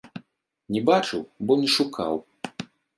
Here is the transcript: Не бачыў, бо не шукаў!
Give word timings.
Не 0.77 0.81
бачыў, 0.89 1.21
бо 1.47 1.61
не 1.63 1.69
шукаў! 1.77 2.13